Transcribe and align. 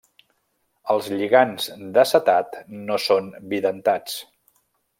Els 0.93 1.09
lligants 1.19 1.67
d'acetat 1.99 2.57
no 2.89 2.99
són 3.05 3.29
bidentats. 3.53 4.17